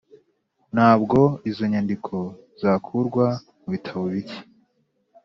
[0.73, 1.19] Ntabwo
[1.49, 2.15] izo nyandiko
[2.61, 3.27] zakurwaga
[3.61, 4.39] mu bitabo bike,